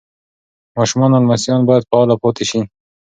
[0.77, 2.59] ماشومان او لمسیان باید فعاله پاتې شي.